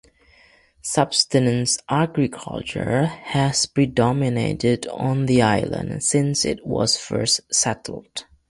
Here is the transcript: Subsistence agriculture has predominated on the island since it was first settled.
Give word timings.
Subsistence 0.81 1.77
agriculture 1.87 3.05
has 3.05 3.67
predominated 3.67 4.87
on 4.87 5.27
the 5.27 5.43
island 5.43 6.01
since 6.03 6.43
it 6.43 6.65
was 6.65 6.97
first 6.97 7.41
settled. 7.53 8.25